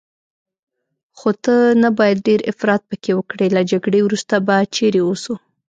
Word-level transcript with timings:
خو 1.17 1.29
ته 1.43 1.55
نه 1.81 1.89
باید 1.97 2.25
ډېر 2.27 2.39
افراط 2.51 2.81
پکې 2.89 3.11
وکړې، 3.15 3.47
له 3.55 3.61
جګړې 3.71 3.99
وروسته 4.03 4.35
به 4.45 4.55
چیرې 4.75 5.01
اوسو؟ 5.05 5.33